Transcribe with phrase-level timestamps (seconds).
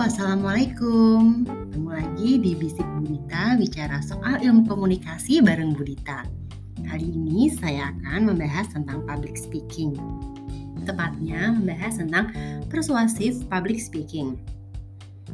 [0.00, 1.44] Assalamualaikum.
[1.44, 6.24] Ketemu lagi di Bisik Budita bicara soal ilmu komunikasi bareng Budita.
[6.88, 9.92] Kali ini saya akan membahas tentang public speaking.
[10.88, 12.32] Tepatnya membahas tentang
[12.72, 14.40] persuasif public speaking.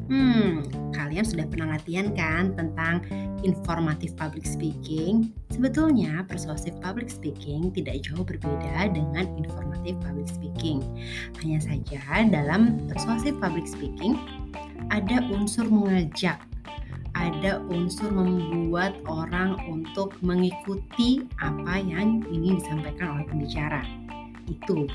[0.06, 0.62] Hmm,
[0.94, 3.02] kalian sudah pernah latihan kan tentang
[3.42, 5.34] informatif public speaking?
[5.50, 10.78] Sebetulnya persuasif public speaking tidak jauh berbeda dengan informatif public speaking.
[11.42, 14.14] Hanya saja dalam persuasif public speaking
[14.94, 16.38] ada unsur mengajak,
[17.18, 23.82] ada unsur membuat orang untuk mengikuti apa yang ingin disampaikan oleh pembicara
[24.48, 24.86] itu.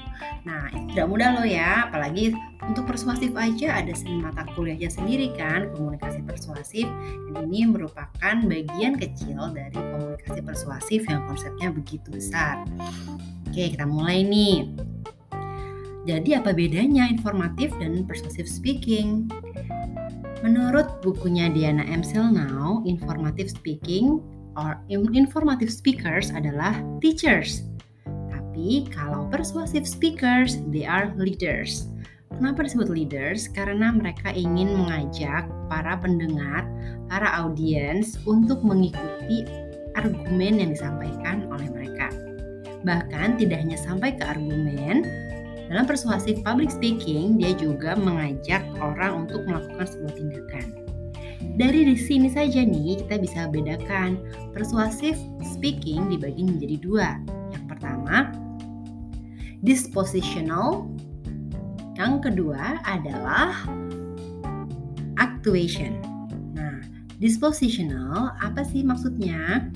[0.48, 5.70] Nah, itu tidak mudah loh ya, apalagi untuk persuasif aja ada mata kuliahnya sendiri kan,
[5.76, 6.88] komunikasi persuasif.
[7.32, 12.64] Dan ini merupakan bagian kecil dari komunikasi persuasif yang konsepnya begitu besar.
[13.48, 14.72] Oke, kita mulai nih.
[16.10, 19.29] Jadi apa bedanya informatif dan persuasive speaking?
[20.41, 22.02] Menurut bukunya Diana M.
[22.34, 24.18] Now, informative speaking
[24.57, 27.71] or informative speakers adalah teachers
[28.52, 31.88] tapi kalau persuasive speakers, they are leaders.
[32.35, 33.48] Kenapa disebut leaders?
[33.48, 36.68] Karena mereka ingin mengajak para pendengar,
[37.07, 39.48] para audiens untuk mengikuti
[39.96, 42.12] argumen yang disampaikan oleh mereka.
[42.84, 45.07] Bahkan tidak hanya sampai ke argumen,
[45.72, 50.66] dalam persuasive public speaking, dia juga mengajak orang untuk melakukan sebuah tindakan.
[51.55, 54.20] Dari di sini saja nih kita bisa bedakan
[54.52, 57.16] persuasive speaking dibagi menjadi dua.
[57.55, 58.41] Yang pertama,
[59.62, 60.90] dispositional.
[61.98, 63.54] Yang kedua adalah
[65.22, 66.01] actuation.
[66.57, 66.81] Nah,
[67.22, 69.69] dispositional apa sih maksudnya?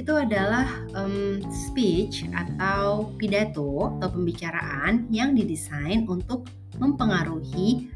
[0.00, 6.48] Itu adalah um, speech atau pidato atau pembicaraan yang didesain untuk
[6.80, 7.92] mempengaruhi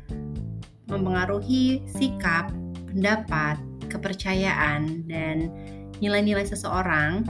[0.86, 2.55] mempengaruhi sikap,
[2.91, 3.58] pendapat,
[3.90, 5.51] kepercayaan dan
[5.98, 7.27] nilai-nilai seseorang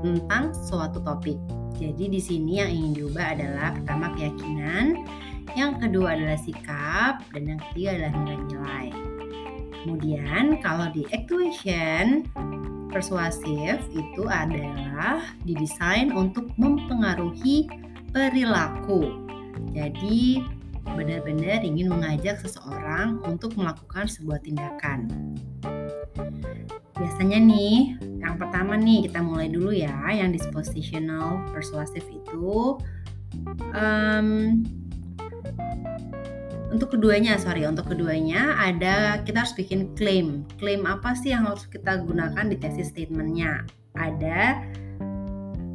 [0.00, 1.36] tentang suatu topik.
[1.76, 5.04] Jadi di sini yang ingin diubah adalah pertama keyakinan,
[5.52, 8.88] yang kedua adalah sikap, dan yang ketiga adalah nilai-nilai.
[9.84, 12.26] Kemudian kalau di actuation
[12.90, 17.68] persuasif itu adalah didesain untuk mempengaruhi
[18.10, 19.28] perilaku.
[19.76, 20.40] Jadi
[20.96, 25.12] benar-benar ingin mengajak seseorang untuk melakukan sebuah tindakan.
[26.96, 32.80] Biasanya nih, yang pertama nih kita mulai dulu ya, yang dispositional persuasive itu
[33.76, 34.28] um,
[36.72, 40.44] untuk keduanya, sorry, untuk keduanya ada kita harus bikin claim.
[40.56, 43.68] Claim apa sih yang harus kita gunakan di tesis statementnya?
[43.96, 44.60] Ada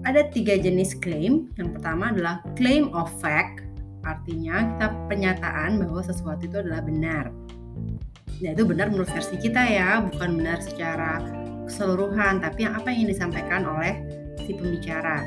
[0.02, 1.50] ada tiga jenis claim.
[1.58, 3.62] Yang pertama adalah claim of fact,
[4.06, 7.30] artinya kita pernyataan bahwa sesuatu itu adalah benar
[8.42, 11.22] ya itu benar menurut versi kita ya bukan benar secara
[11.70, 14.02] keseluruhan tapi yang apa yang disampaikan oleh
[14.42, 15.22] si pembicara.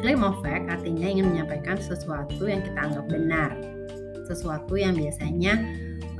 [0.00, 3.52] Claim of fact artinya ingin menyampaikan sesuatu yang kita anggap benar.
[4.24, 5.56] Sesuatu yang biasanya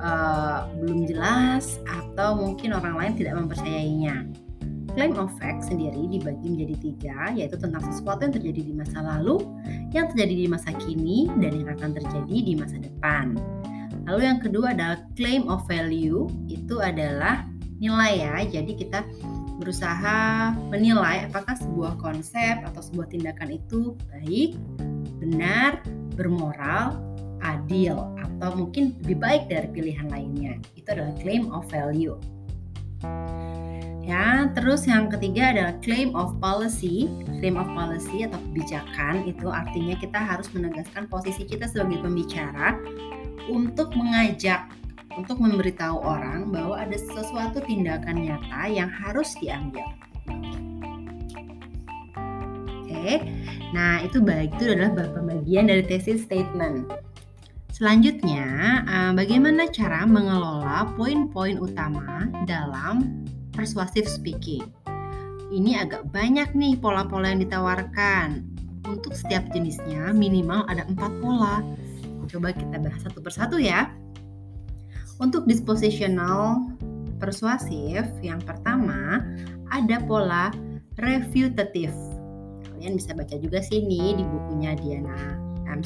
[0.01, 4.29] uh, belum jelas atau mungkin orang lain tidak mempercayainya.
[4.97, 9.47] Claim of fact sendiri dibagi menjadi tiga, yaitu tentang sesuatu yang terjadi di masa lalu,
[9.95, 13.37] yang terjadi di masa kini, dan yang akan terjadi di masa depan.
[14.09, 17.45] Lalu yang kedua adalah claim of value, itu adalah
[17.77, 18.35] nilai ya.
[18.49, 19.05] Jadi kita
[19.61, 24.57] berusaha menilai apakah sebuah konsep atau sebuah tindakan itu baik,
[25.21, 25.85] benar,
[26.17, 26.97] bermoral,
[27.45, 30.57] adil, atau mungkin lebih baik dari pilihan lainnya.
[30.73, 32.17] Itu adalah claim of value.
[34.09, 37.13] Ya, terus yang ketiga adalah claim of policy.
[37.45, 42.73] Claim of policy atau kebijakan itu artinya kita harus menegaskan posisi kita sebagai pembicara
[43.49, 44.69] untuk mengajak
[45.19, 49.83] untuk memberitahu orang bahwa ada sesuatu tindakan nyata yang harus diambil.
[52.87, 53.27] Oke,
[53.75, 56.87] nah itu baik itu adalah bagian dari tesis statement.
[57.75, 58.47] Selanjutnya,
[58.87, 63.23] eh, bagaimana cara mengelola poin-poin utama dalam
[63.55, 64.67] persuasive speaking?
[65.49, 68.45] Ini agak banyak nih pola-pola yang ditawarkan.
[68.89, 71.61] Untuk setiap jenisnya minimal ada empat pola
[72.29, 73.91] Coba kita bahas satu persatu ya.
[75.19, 76.63] Untuk dispositional
[77.19, 79.27] persuasif, yang pertama
[79.75, 80.55] ada pola
[81.03, 81.97] refutative.
[82.71, 85.83] Kalian bisa baca juga sini di bukunya Diana M.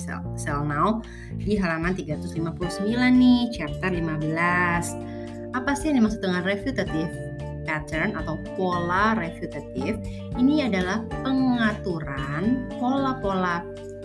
[0.69, 1.01] Now
[1.41, 5.57] di halaman 359 nih, chapter 15.
[5.57, 7.33] Apa sih yang dimaksud dengan refutative?
[7.65, 10.03] pattern atau pola refutative
[10.35, 13.63] ini adalah pengaturan pola-pola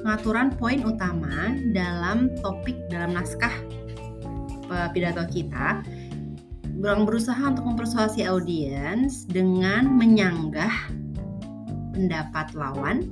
[0.07, 3.51] pengaturan poin utama dalam topik dalam naskah
[4.95, 5.83] pidato kita
[6.80, 10.71] berusaha untuk mempersuasi audiens dengan menyanggah
[11.92, 13.04] pendapat lawan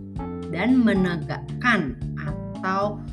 [0.56, 3.03] dan menegakkan atau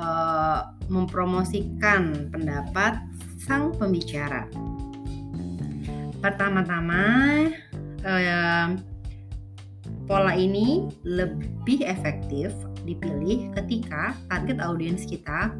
[0.00, 2.96] uh, mempromosikan pendapat
[3.36, 4.48] sang pembicara.
[6.24, 7.04] Pertama-tama,
[8.00, 8.80] uh,
[10.06, 12.54] pola ini lebih efektif
[12.86, 15.50] dipilih ketika target audiens kita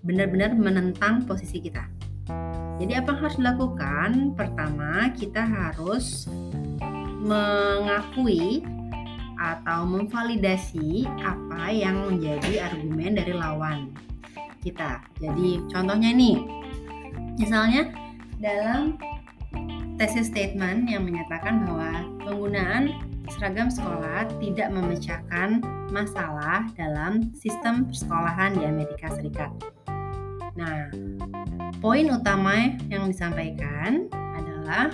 [0.00, 1.84] benar-benar menentang posisi kita.
[2.80, 4.10] Jadi apa yang harus dilakukan?
[4.32, 6.24] Pertama, kita harus
[7.20, 8.64] mengakui
[9.36, 13.92] atau memvalidasi apa yang menjadi argumen dari lawan
[14.64, 15.04] kita.
[15.20, 16.40] Jadi contohnya nih,
[17.36, 17.92] misalnya
[18.40, 18.96] dalam
[20.00, 22.96] tesis statement yang menyatakan bahwa penggunaan
[23.30, 25.62] seragam sekolah tidak memecahkan
[25.94, 29.50] masalah dalam sistem persekolahan di Amerika Serikat.
[30.58, 30.90] Nah,
[31.78, 34.90] poin utama yang disampaikan adalah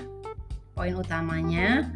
[0.77, 1.88] poin utamanya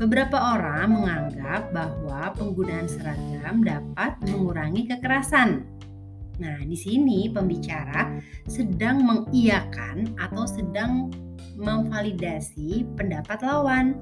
[0.00, 5.62] beberapa orang menganggap bahwa penggunaan seragam dapat mengurangi kekerasan.
[6.40, 8.16] Nah, di sini pembicara
[8.48, 11.12] sedang mengiyakan atau sedang
[11.60, 13.92] memvalidasi pendapat lawan.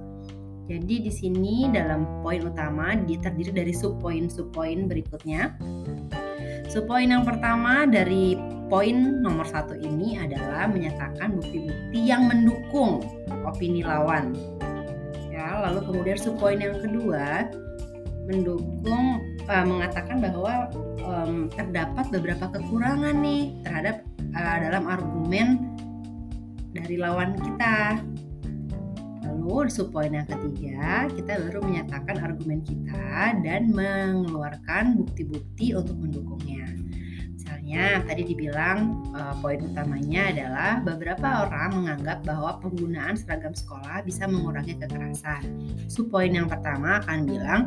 [0.69, 5.57] Jadi di sini dalam poin utama dia terdiri dari subpoin-subpoin berikutnya.
[6.69, 8.37] Subpoin yang pertama dari
[8.69, 13.01] poin nomor satu ini adalah menyatakan bukti-bukti yang mendukung
[13.49, 14.37] opini lawan.
[15.33, 17.49] Ya, lalu kemudian subpoin yang kedua
[18.29, 20.69] mendukung uh, mengatakan bahwa
[21.01, 24.05] um, terdapat beberapa kekurangan nih terhadap
[24.37, 25.73] uh, dalam argumen
[26.77, 28.05] dari lawan kita.
[29.49, 36.69] Subpoin yang ketiga, kita baru menyatakan argumen kita dan mengeluarkan bukti-bukti untuk mendukungnya.
[37.33, 44.29] Misalnya tadi dibilang uh, poin utamanya adalah beberapa orang menganggap bahwa penggunaan seragam sekolah bisa
[44.29, 45.41] mengurangi kekerasan.
[45.89, 47.61] Subpoin yang pertama akan bilang,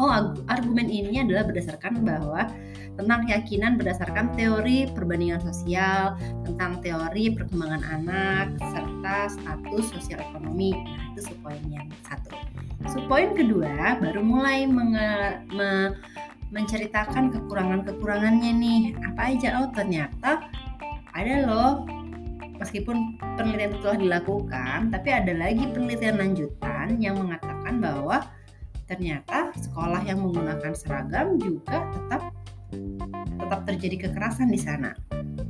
[0.00, 2.48] oh argumen ini adalah berdasarkan bahwa
[2.96, 6.16] tentang keyakinan berdasarkan teori perbandingan sosial,
[6.48, 10.72] tentang teori perkembangan anak, serta status sosial ekonomi.
[10.72, 12.32] Nah, itu subpoin yang satu.
[12.88, 15.96] Subpoin kedua baru mulai menge, me,
[16.50, 18.82] menceritakan kekurangan-kekurangannya nih.
[19.12, 19.60] Apa aja?
[19.60, 20.44] Oh ternyata
[21.12, 21.84] ada loh
[22.56, 28.24] meskipun penelitian itu telah dilakukan, tapi ada lagi penelitian lanjutan yang mengatakan bahwa
[28.86, 32.32] ternyata sekolah yang menggunakan seragam juga tetap
[33.40, 34.92] tetap terjadi kekerasan di sana.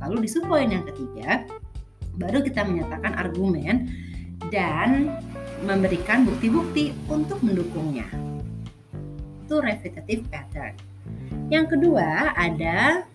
[0.03, 1.43] Lalu di subpoin yang ketiga,
[2.17, 3.89] baru kita menyatakan argumen
[4.53, 5.17] dan
[5.65, 8.05] memberikan bukti-bukti untuk mendukungnya.
[9.47, 10.75] Itu repetitive pattern.
[11.47, 13.07] Yang kedua ada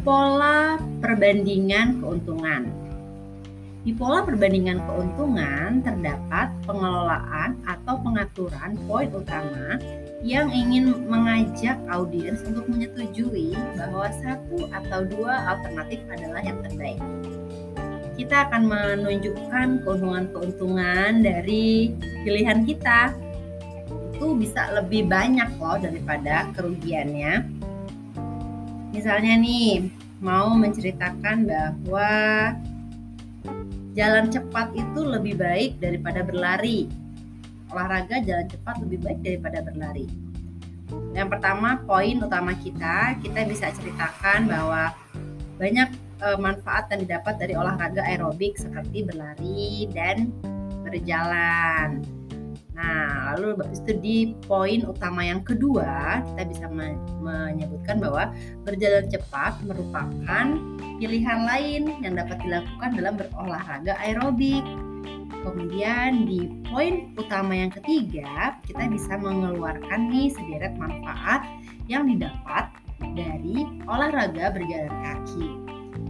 [0.00, 2.70] pola perbandingan keuntungan.
[3.80, 9.80] Di pola perbandingan keuntungan terdapat pengelolaan atau pengaturan poin utama
[10.20, 17.00] yang ingin mengajak audiens untuk menyetujui bahwa satu atau dua alternatif adalah yang terbaik.
[18.20, 23.16] Kita akan menunjukkan keuntungan-keuntungan dari pilihan kita
[24.20, 27.40] itu bisa lebih banyak loh daripada kerugiannya.
[28.92, 29.88] Misalnya nih,
[30.20, 32.12] mau menceritakan bahwa
[33.96, 36.99] jalan cepat itu lebih baik daripada berlari.
[37.70, 40.06] Olahraga jalan cepat lebih baik daripada berlari.
[41.14, 44.90] Yang pertama, poin utama kita, kita bisa ceritakan bahwa
[45.58, 50.34] banyak e, manfaat yang didapat dari olahraga aerobik seperti berlari dan
[50.82, 52.02] berjalan.
[52.80, 54.16] Nah, lalu itu di
[54.48, 56.66] poin utama yang kedua, kita bisa
[57.20, 58.32] menyebutkan bahwa
[58.64, 60.46] berjalan cepat merupakan
[60.96, 64.64] pilihan lain yang dapat dilakukan dalam berolahraga aerobik.
[65.40, 71.48] Kemudian di poin utama yang ketiga, kita bisa mengeluarkan nih sederet manfaat
[71.88, 72.68] yang didapat
[73.16, 75.48] dari olahraga berjalan kaki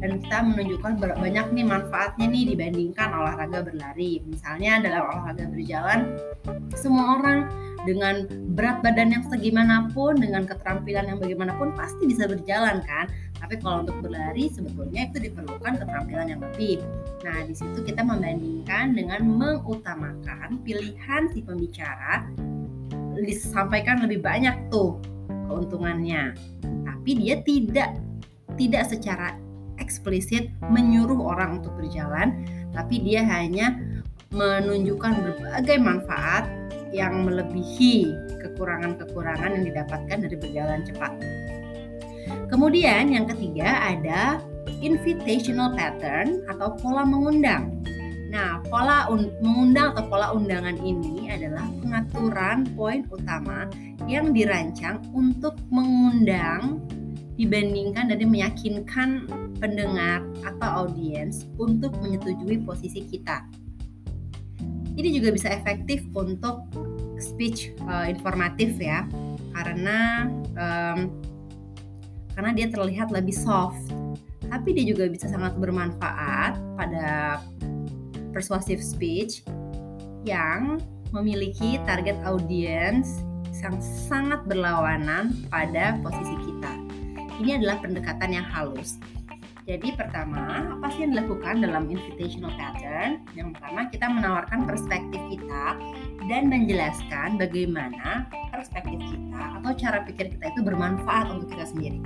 [0.00, 4.25] dan kita menunjukkan banyak nih manfaatnya nih dibandingkan olahraga berlari.
[4.25, 6.00] Misalnya dalam olahraga berjalan,
[6.72, 7.38] semua orang
[7.84, 8.25] dengan
[8.56, 13.12] berat badan yang segimanapun, dengan keterampilan yang bagaimanapun pasti bisa berjalan kan.
[13.40, 16.80] Tapi kalau untuk berlari sebetulnya itu diperlukan keterampilan yang lebih.
[17.21, 22.25] Nah, di situ kita membandingkan dengan mengutamakan pilihan si pembicara
[23.21, 24.97] disampaikan lebih banyak tuh
[25.49, 26.33] keuntungannya.
[26.89, 27.93] Tapi dia tidak
[28.57, 29.37] tidak secara
[29.77, 32.41] eksplisit menyuruh orang untuk berjalan,
[32.73, 33.77] tapi dia hanya
[34.33, 36.47] menunjukkan berbagai manfaat
[36.95, 38.11] yang melebihi
[38.41, 41.12] kekurangan-kekurangan yang didapatkan dari berjalan cepat.
[42.50, 44.43] Kemudian yang ketiga ada
[44.80, 47.80] invitational pattern atau pola mengundang.
[48.30, 53.66] Nah, pola un mengundang atau pola undangan ini adalah pengaturan poin utama
[54.06, 56.78] yang dirancang untuk mengundang
[57.34, 59.26] dibandingkan dan meyakinkan
[59.58, 63.42] pendengar atau audiens untuk menyetujui posisi kita.
[64.94, 66.68] Ini juga bisa efektif untuk
[67.18, 69.08] speech uh, informatif ya,
[69.56, 71.10] karena um,
[72.37, 74.00] karena dia terlihat lebih soft.
[74.50, 77.38] Tapi dia juga bisa sangat bermanfaat pada
[78.35, 79.47] persuasive speech
[80.26, 80.83] yang
[81.14, 83.23] memiliki target audience
[83.61, 86.73] yang sangat berlawanan pada posisi kita.
[87.40, 89.00] Ini adalah pendekatan yang halus.
[89.69, 93.23] Jadi pertama, apa sih yang dilakukan dalam invitational pattern?
[93.38, 95.78] Yang pertama, kita menawarkan perspektif kita
[96.26, 102.00] dan menjelaskan bagaimana perspektif kita atau cara pikir kita itu bermanfaat untuk kita sendiri.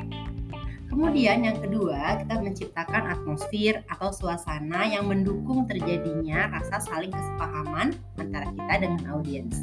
[0.95, 8.47] Kemudian yang kedua, kita menciptakan atmosfer atau suasana yang mendukung terjadinya rasa saling kesepahaman antara
[8.55, 9.59] kita dengan audiens.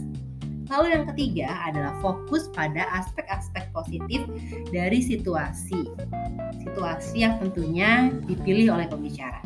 [0.68, 4.28] Lalu yang ketiga adalah fokus pada aspek-aspek positif
[4.76, 5.88] dari situasi.
[6.68, 9.40] Situasi yang tentunya dipilih oleh pembicara.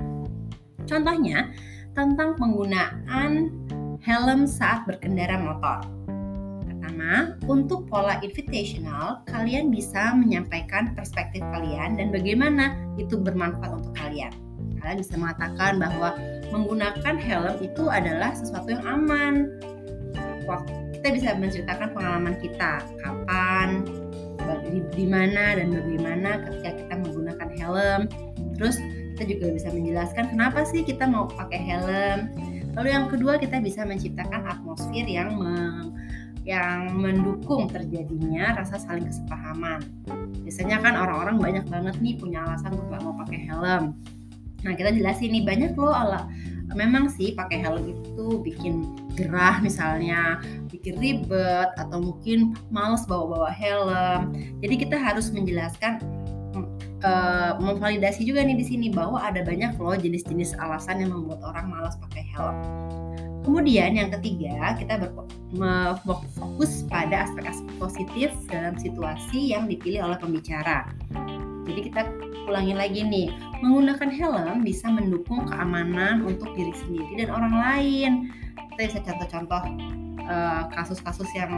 [0.89, 1.53] Contohnya,
[1.93, 3.53] tentang penggunaan
[4.01, 5.94] helm saat berkendara motor.
[7.05, 14.33] Pertama, untuk pola invitational, kalian bisa menyampaikan perspektif kalian dan bagaimana itu bermanfaat untuk kalian.
[14.81, 16.17] Kalian bisa mengatakan bahwa
[16.49, 19.53] menggunakan helm itu adalah sesuatu yang aman.
[20.97, 23.85] Kita bisa menceritakan pengalaman kita, kapan,
[24.73, 28.01] di, di mana dan bagaimana ketika kita menggunakan helm.
[28.57, 28.81] Terus
[29.13, 32.33] kita juga bisa menjelaskan kenapa sih kita mau pakai helm.
[32.73, 35.37] Lalu yang kedua kita bisa menciptakan atmosfer yang
[36.45, 39.81] yang mendukung terjadinya rasa saling kesepahaman.
[40.45, 43.83] Biasanya kan orang-orang banyak banget nih punya alasan untuk gak mau pakai helm.
[44.61, 46.29] Nah kita jelasin nih banyak loh ala
[46.73, 50.41] memang sih pakai helm itu bikin gerah misalnya,
[50.73, 54.33] bikin ribet atau mungkin males bawa-bawa helm.
[54.65, 56.01] Jadi kita harus menjelaskan
[57.05, 61.69] uh, memvalidasi juga nih di sini bahwa ada banyak loh jenis-jenis alasan yang membuat orang
[61.69, 62.57] malas pakai helm.
[63.45, 65.05] Kemudian yang ketiga, kita
[65.53, 70.89] berfokus pada aspek-aspek positif dalam situasi yang dipilih oleh pembicara.
[71.69, 72.09] Jadi kita
[72.49, 73.29] ulangi lagi nih,
[73.61, 78.11] menggunakan helm bisa mendukung keamanan untuk diri sendiri dan orang lain.
[78.73, 79.63] Kita bisa contoh-contoh
[80.25, 81.53] eh, kasus-kasus yang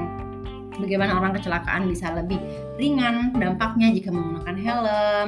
[0.76, 2.38] bagaimana orang kecelakaan bisa lebih
[2.76, 5.28] ringan dampaknya jika menggunakan helm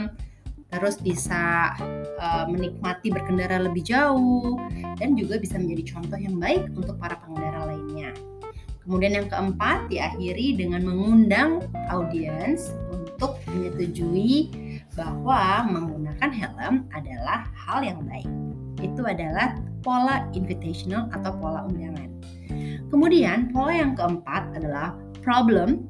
[0.69, 1.73] terus bisa
[2.21, 4.57] uh, menikmati berkendara lebih jauh
[5.01, 8.13] dan juga bisa menjadi contoh yang baik untuk para pengendara lainnya.
[8.85, 11.61] Kemudian yang keempat diakhiri dengan mengundang
[11.93, 14.49] audiens untuk menyetujui
[14.97, 18.29] bahwa menggunakan helm adalah hal yang baik.
[18.81, 22.09] Itu adalah pola invitational atau pola undangan.
[22.89, 25.85] Kemudian pola yang keempat adalah problem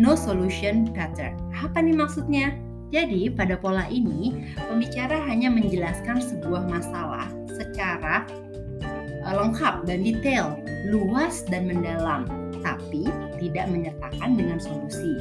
[0.00, 1.36] no solution pattern.
[1.52, 2.54] Apa nih maksudnya?
[2.88, 8.24] Jadi, pada pola ini, pembicara hanya menjelaskan sebuah masalah secara
[9.28, 10.56] uh, lengkap dan detail,
[10.88, 12.24] luas dan mendalam,
[12.64, 13.04] tapi
[13.36, 15.20] tidak menyertakan dengan solusi.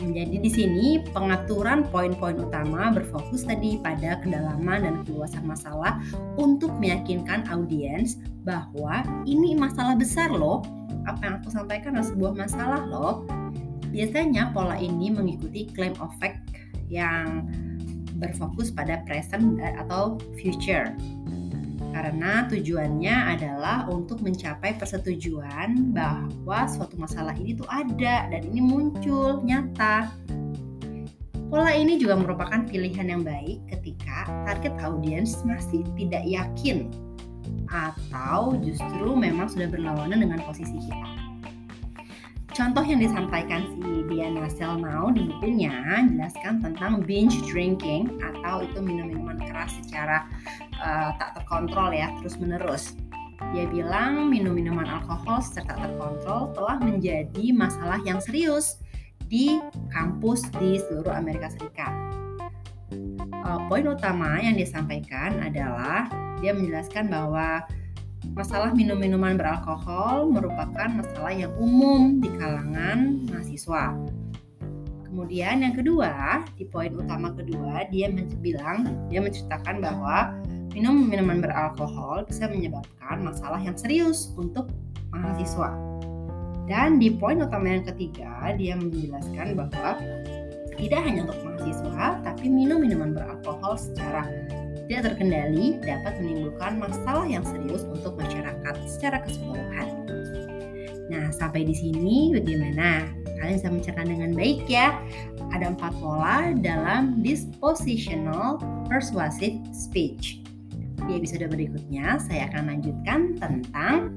[0.00, 6.00] Jadi di sini pengaturan poin-poin utama berfokus tadi pada kedalaman dan keluasan masalah
[6.40, 10.64] untuk meyakinkan audiens bahwa ini masalah besar loh.
[11.04, 13.28] Apa yang aku sampaikan adalah sebuah masalah loh
[13.90, 16.46] Biasanya pola ini mengikuti claim of fact
[16.90, 17.46] yang
[18.18, 20.94] berfokus pada present eh, atau future.
[21.90, 29.42] Karena tujuannya adalah untuk mencapai persetujuan bahwa suatu masalah ini tuh ada dan ini muncul
[29.42, 30.06] nyata.
[31.50, 36.86] Pola ini juga merupakan pilihan yang baik ketika target audiens masih tidak yakin
[37.66, 41.19] atau justru memang sudah berlawanan dengan posisi kita.
[42.50, 45.70] Contoh yang disampaikan si Diana Selmau di bukunya
[46.10, 50.26] jelaskan tentang binge drinking atau itu minum-minuman keras secara
[50.82, 52.98] uh, tak terkontrol ya terus menerus.
[53.54, 58.82] Dia bilang minum minuman alkohol secara tak terkontrol telah menjadi masalah yang serius
[59.30, 59.62] di
[59.94, 61.94] kampus di seluruh Amerika Serikat.
[63.46, 66.10] Uh, poin utama yang disampaikan adalah
[66.42, 67.62] dia menjelaskan bahwa
[68.30, 73.98] Masalah minum-minuman beralkohol merupakan masalah yang umum di kalangan mahasiswa.
[75.02, 78.06] Kemudian yang kedua, di poin utama kedua, dia
[78.38, 80.38] bilang, dia menceritakan bahwa
[80.70, 84.70] minum minuman beralkohol bisa menyebabkan masalah yang serius untuk
[85.10, 85.74] mahasiswa.
[86.70, 89.98] Dan di poin utama yang ketiga, dia menjelaskan bahwa
[90.80, 94.24] Tidak hanya untuk mahasiswa, tapi minum minuman beralkohol secara
[94.90, 99.86] tidak terkendali dapat menimbulkan masalah yang serius untuk masyarakat secara keseluruhan.
[101.14, 103.06] Nah, sampai di sini bagaimana?
[103.38, 104.98] Kalian bisa mencerna dengan baik ya.
[105.54, 108.58] Ada empat pola dalam dispositional
[108.90, 110.42] persuasive speech.
[111.06, 114.10] Di episode berikutnya, saya akan lanjutkan tentang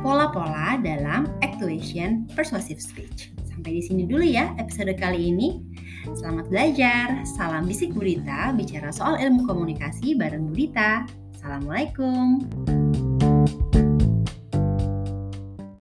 [0.00, 3.28] pola-pola dalam actuation persuasive speech.
[3.52, 5.60] Sampai di sini dulu ya episode kali ini.
[6.00, 7.06] Selamat belajar.
[7.28, 11.04] Salam bisik Burita, bicara soal ilmu komunikasi bareng Burita.
[11.36, 12.40] Assalamualaikum.